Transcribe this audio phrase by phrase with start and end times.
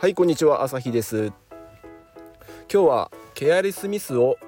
[0.00, 0.62] はいこんにちは。
[0.62, 1.32] 朝日です。
[2.72, 4.38] 今日はケアレスミスを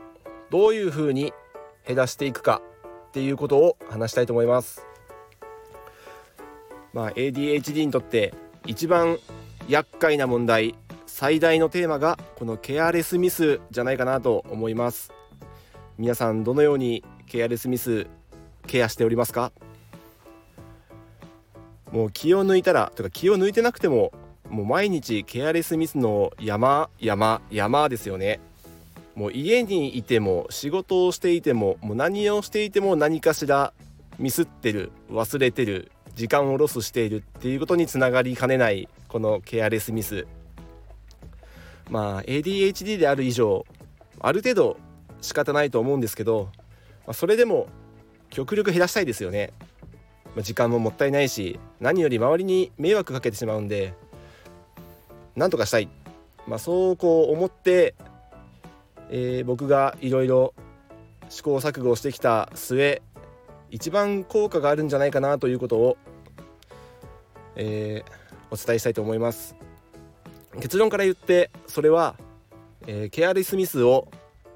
[0.49, 1.33] どういう風に
[1.85, 2.63] 減らしていくか
[3.09, 4.87] っていうことを話したいと思います。
[6.93, 8.33] まあ ADHD にとって
[8.65, 9.19] 一番
[9.69, 10.77] 厄介な問題
[11.09, 15.13] 最大のテーマがこのケアレスミスじゃないかなと思います。
[15.99, 18.07] 皆さんどのようにケアレスミス
[18.69, 19.51] ケアしておりますか？
[21.91, 24.13] もう気を抜いたらとか気を抜いてなくても
[24.51, 28.41] もう毎日ケアレスミスの山山山ですよね。
[29.15, 33.73] もう家にいても仕事をしていてももう何をしていても何かしら
[34.19, 40.27] ミスってる忘れてる時間をロスしているっていうことにつながりかねないこのケアレスミス。
[41.89, 43.65] まあ ADHD である以上
[44.21, 44.77] ある程度
[45.21, 46.49] 仕方ないと思うんですけど、
[47.07, 47.69] まあ、それでも
[48.31, 49.53] 極力減らしたいですよね。
[50.37, 53.95] ま時間ももったいないし何より周りに迷惑かけてしまうんで
[55.37, 55.89] なんとかしたい、
[56.47, 57.95] まあ、そうこう思って、
[59.11, 60.55] えー、僕がいろいろ
[61.29, 63.03] 試行錯誤してきた末
[63.71, 65.97] 一番効果があるんじゃないかなということを、
[67.55, 68.13] えー、
[68.51, 69.55] お伝えしたいと思います。
[70.61, 72.17] 結論から言ってそれは、
[72.89, 74.09] えー、ケアレスミスを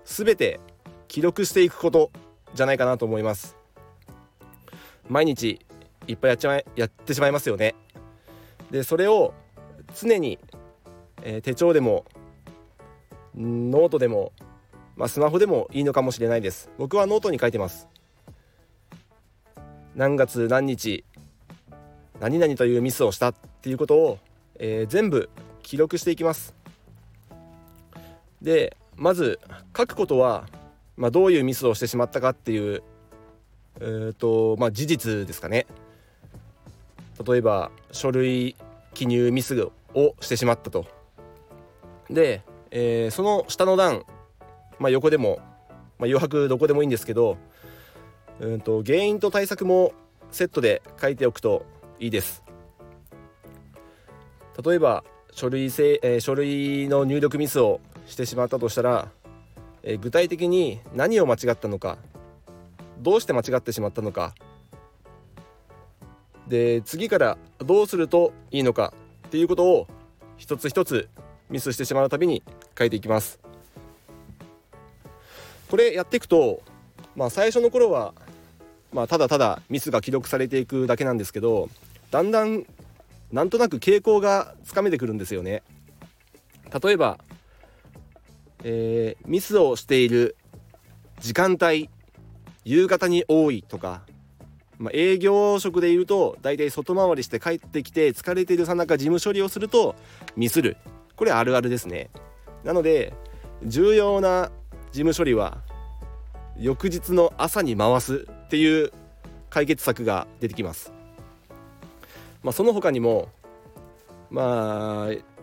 [0.04, 0.58] 全て
[1.06, 2.10] 記録していくこと
[2.54, 3.56] じゃないかなと思います。
[5.08, 5.60] 毎日
[6.08, 7.76] いっぱいやっちまいやってしまいますよね。
[8.70, 9.32] でそれを
[9.94, 10.40] 常に
[11.24, 12.04] えー、手帳でも
[13.34, 14.32] ノートでも、
[14.96, 16.70] まあ、スマホでもいいのかもしれないです。
[16.78, 17.88] 僕はノートに書いてます。
[19.96, 21.04] 何月何日
[22.20, 24.18] 何々というミスをしたっていうことを、
[24.58, 25.28] えー、全部
[25.62, 26.54] 記録していきます。
[28.40, 29.40] でまず
[29.76, 30.46] 書くことは、
[30.96, 32.82] まあ、どういうミスをしてしまったかっていう
[33.80, 35.66] えーとまあ、事実ですかね。
[37.26, 38.56] 例えば書類
[38.92, 39.60] 記入ミス
[39.94, 40.86] をしてしまったと。
[42.14, 44.04] で、えー、その下の段、
[44.78, 45.40] まあ、横でも、
[45.98, 47.36] まあ、余白どこでもいいんですけど
[48.40, 49.92] うんと原因と対策も
[50.30, 51.64] セットで書いておくと
[52.00, 52.42] いいです。
[54.64, 59.08] 例えば書類せ、えー、書類の入力ミスをしてしまったとしたら、
[59.82, 61.98] えー、具体的に何を間違ったのか
[63.00, 64.34] どうして間違ってしまったのか
[66.46, 68.92] で次からどうするといいのか
[69.26, 69.88] っていうことを
[70.36, 71.08] 一つ一つ
[71.54, 72.42] ミスしてしまうたびに
[72.76, 73.38] 変えていきます。
[75.70, 76.62] これやっていくと
[77.14, 78.12] まあ最初の頃は
[78.92, 81.70] まあただただミスが記録されていくだけなんですけど
[82.10, 82.66] だんだん
[83.30, 85.62] なんとなく傾向がつかめてくるんですよね。
[86.82, 87.18] 例えば、
[88.64, 90.34] えー、ミスをしている
[91.20, 91.88] 時間帯
[92.64, 94.02] 夕方に多いとか、
[94.78, 99.94] まあ、営業職でいうと大体外回りして帰ってきて疲れているさなか事務処理をすると
[100.34, 100.76] ミスる。
[101.16, 102.10] これあるあるですね。
[102.64, 103.12] なので
[103.64, 104.50] 重要な
[104.92, 105.58] 事務処理は
[106.58, 108.92] 翌日の朝に回すっていう
[109.50, 110.92] 解決策が出てきます。
[112.42, 113.28] まあその他にも
[114.30, 115.34] まあ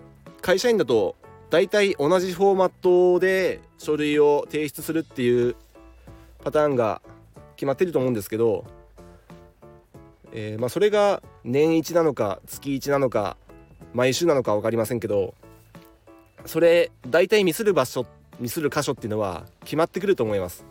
[0.42, 1.16] 会社員だと
[1.50, 5.56] 大体同じフォーマットで書類を提出するっていう
[6.44, 7.02] パターンが
[7.56, 8.66] 決まってると思うんですけど、
[10.31, 13.38] えー、まあそれが年1なのか月1なのか
[13.94, 15.34] 毎週なのか分かりませんけど
[16.46, 18.06] それ大体ミスる場所
[18.40, 20.66] ミスる箇所っていうのは決まってくると思います。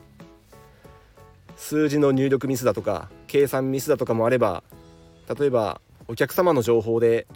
[1.56, 4.64] 数字の入力ミスだとか計算ミスだとかもあれば
[5.38, 7.26] 例えばお客様の情報で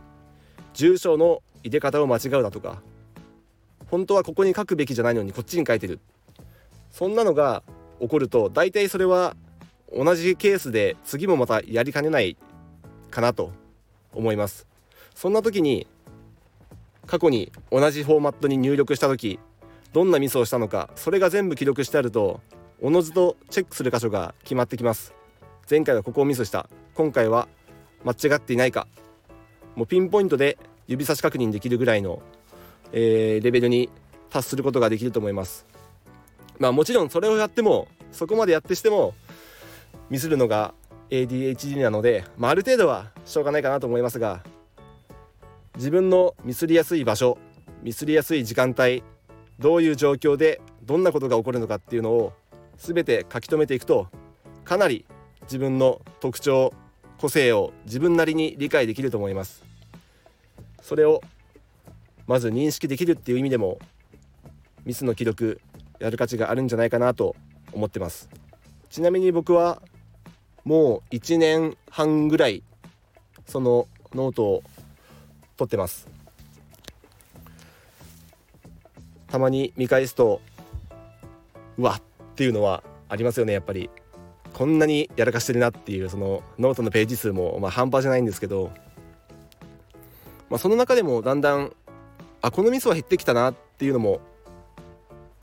[0.72, 2.82] 住所の入れ方を間違うだとか
[3.90, 6.00] 本当はここに書くべきじゃないのにこっちに書いてる。
[6.90, 7.62] そんなのが
[8.00, 9.36] 起こると大体それは
[9.94, 12.36] 同じケースで次もまたやりかねない
[13.10, 13.52] かなと
[14.12, 14.66] 思います。
[15.14, 15.86] そんな時に
[17.06, 19.38] 過去に同じフォーマットに入力した時
[19.92, 22.40] どんなミスをしたのかそれが全部記録してあると
[22.80, 25.14] おのずとチェックする箇所が決まってきます。
[25.70, 26.68] 前回はここをミスした。
[26.94, 27.48] 今回は
[28.04, 28.86] 間違っていないか。
[29.74, 32.20] もうピンポイントで指差し確認できるぐらいの、
[32.92, 33.88] えー、レベルに
[34.28, 35.66] 達することができると思います。
[36.58, 39.14] まあもちろんそれをやってもそこまでやってしても
[40.10, 40.74] ミスるのが
[41.10, 44.42] ADHD なので、まあ、ある程度はしょうがないかなと思いますが
[45.76, 47.36] 自分のミスりやすい場所
[47.82, 49.02] ミスりやすい時間帯
[49.58, 52.32] どういう状況でどんなことが起こるのかっていうのを
[52.76, 54.08] 全て書き留めていくと
[54.64, 55.04] かなり
[55.42, 56.72] 自分の特徴
[57.18, 59.64] 個性を自分なりに理解できると思います。
[60.80, 61.22] それを
[62.26, 63.78] まず認識できるっていう意味でも
[64.84, 65.60] ミスの記録
[65.98, 67.36] やる価値があるんじゃないかなと
[67.72, 68.28] 思ってます。
[68.90, 69.82] ちなみに僕は
[70.64, 72.62] もう1年半ぐらい
[73.46, 74.62] そのノートを
[75.56, 76.08] 取ってます。
[79.28, 80.40] たまに見返すと
[81.76, 82.02] うわっ
[82.36, 83.90] ていうのはありますよねやっぱり。
[84.52, 88.70] こんなにやらかしてるなっていうそのノートのページ数もまあ半端じゃないんですけど、
[90.48, 91.74] まあ、その中でもだんだん
[92.40, 94.20] あこのミスは減ってきたなっていうのも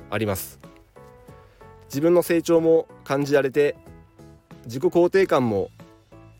[0.09, 0.59] あります。
[1.89, 3.75] 自分の成長も感じられて
[4.63, 5.69] 自己肯定感も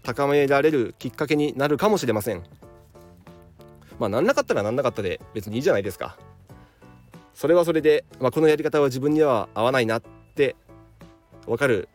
[0.04, 2.44] 高められるきっかけになるかもしれません。
[4.02, 6.18] まあなんなかったらなんなかったで別にいいじゃないですか。
[7.36, 10.02] それはそれで、まあ、このやり方は自分には合わないなっ
[10.36, 10.56] て
[11.46, 11.88] 分かる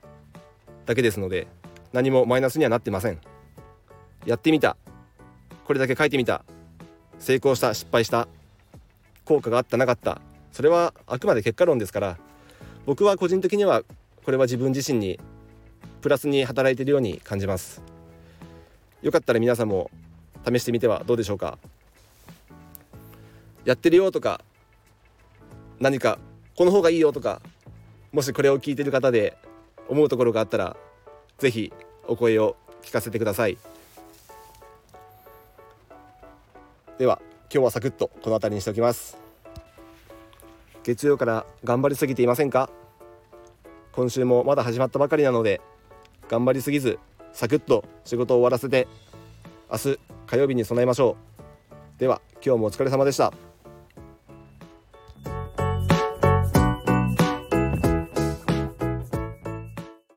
[0.87, 1.49] だけですので
[1.93, 3.19] 何もマイナスにはなってません。
[4.25, 4.77] やってみた。
[5.65, 6.45] これだけ書いてみた。
[7.19, 7.75] 成功した。
[7.75, 8.29] 失敗した。
[9.25, 10.21] 効果があったなかった。
[10.53, 12.19] それはあくまで結果論ですから
[12.87, 13.83] 僕は個人的には
[14.25, 15.19] これは自分自身に
[16.03, 17.83] プラスに働いているように感じます。
[19.03, 19.91] よかったら皆さんも
[20.49, 21.59] 試してみてはどうでしょうか。
[23.67, 24.41] やってるよとか
[25.81, 26.19] 何か
[26.57, 27.43] この方がいいよとか
[28.13, 29.37] もしこれを聞いてる方で
[29.89, 30.77] 思うところがあったら
[31.39, 31.73] 是非
[32.07, 33.59] お声を聞かせてください。
[36.97, 37.21] では
[37.53, 39.19] 今日はサクッとこの辺りにしておきます。
[40.85, 42.71] 月曜から頑張りすぎていませんか？
[43.91, 45.61] 今週もまだ始まったばかりなので
[46.29, 47.01] 頑張りすぎず
[47.33, 48.87] サクッと仕事を終わらせて
[49.71, 51.17] 明日火曜日に備えましょ
[51.97, 52.01] う。
[52.01, 53.33] では今日もお疲れ様でした。